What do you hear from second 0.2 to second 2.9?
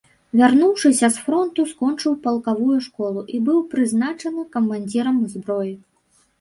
Вярнуўшыся з фронту, скончыў палкавую